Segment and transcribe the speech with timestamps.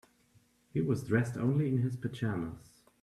[0.73, 2.85] He was dressed only in his pajamas.